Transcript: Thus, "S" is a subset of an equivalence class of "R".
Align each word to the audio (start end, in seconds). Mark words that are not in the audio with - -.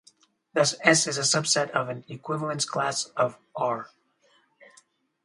Thus, 0.55 0.73
"S" 0.83 1.05
is 1.05 1.19
a 1.19 1.21
subset 1.21 1.69
of 1.69 1.87
an 1.87 2.03
equivalence 2.09 2.65
class 2.65 3.05
of 3.15 3.37
"R". 3.55 3.91